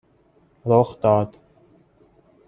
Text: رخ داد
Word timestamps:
رخ 0.65 0.99
داد 1.01 1.37